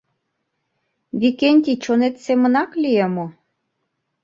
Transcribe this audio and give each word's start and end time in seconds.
Викентий 1.19 1.77
чонет 1.83 2.15
семынак 2.25 2.71
лие 2.81 3.07
мо? 3.15 3.25